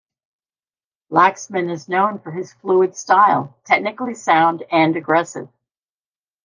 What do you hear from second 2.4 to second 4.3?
fluid style, technically